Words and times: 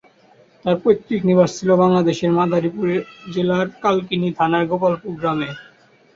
তাঁর 0.65 0.75
পৈতৃক 0.83 1.21
নিবাস 1.29 1.49
ছিল 1.57 1.69
বাংলাদেশের 1.81 2.31
মাদারীপুর 2.37 2.87
জেলার 3.33 3.67
কালকিনি 3.83 4.29
থানার 4.37 4.63
গোপালপুর 4.71 5.13
গ্রামে। 5.19 5.49